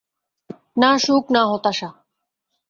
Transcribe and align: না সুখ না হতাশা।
না 0.77 0.91
সুখ 0.97 1.23
না 1.33 1.41
হতাশা। 1.45 1.89